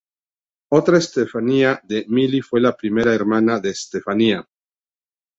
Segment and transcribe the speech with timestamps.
[0.71, 4.49] Otra Estefanía de Milly fue la prima hermana de esta Estefanía.